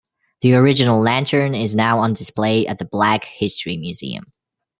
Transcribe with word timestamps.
The 0.41 0.55
original 0.55 0.99
lantern 0.99 1.53
is 1.53 1.75
now 1.75 1.99
on 1.99 2.13
display 2.15 2.65
at 2.65 2.79
the 2.79 2.85
Black 2.85 3.23
History 3.25 3.77
Museum. 3.77 4.33